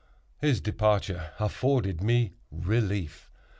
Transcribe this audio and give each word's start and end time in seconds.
His 0.39 0.59
departure 0.59 1.29
afforded 1.39 2.01
me 2.01 2.33
relief. 2.49 3.29